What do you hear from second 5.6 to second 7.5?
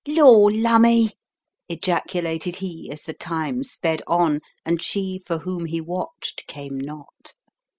he watched came not.